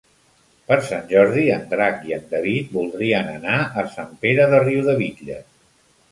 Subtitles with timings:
[0.69, 5.45] Per Sant Jordi en Drac i en David voldrien anar a Sant Pere de Riudebitlles.